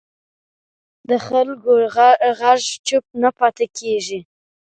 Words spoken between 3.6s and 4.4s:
کېږي